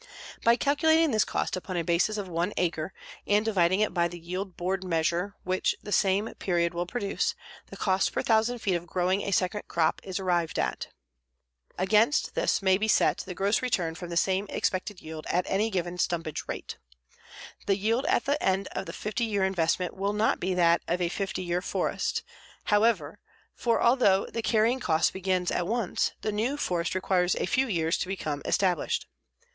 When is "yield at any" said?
15.01-15.69